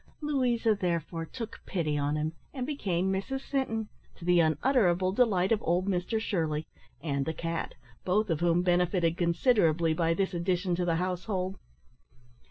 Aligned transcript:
Louisa 0.19 0.73
therefore 0.73 1.27
took 1.27 1.61
pity 1.67 1.95
on 1.95 2.15
him, 2.15 2.33
and 2.55 2.65
became 2.65 3.13
Mrs 3.13 3.41
Sinton, 3.41 3.87
to 4.15 4.25
the 4.25 4.39
unutterable 4.39 5.11
delight 5.11 5.51
of 5.51 5.61
old 5.61 5.85
Mr 5.87 6.19
Shirley 6.19 6.65
and 7.03 7.23
the 7.23 7.35
cat, 7.35 7.75
both 8.03 8.31
of 8.31 8.39
whom 8.39 8.63
benefited 8.63 9.15
considerably 9.15 9.93
by 9.93 10.15
this 10.15 10.33
addition 10.33 10.73
to 10.73 10.85
the 10.85 10.95
household. 10.95 11.59